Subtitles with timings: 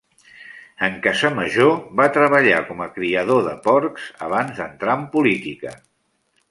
[0.87, 1.67] En Casamajó
[2.01, 5.81] va treballar com a criador de porcs abans d'entrar en política.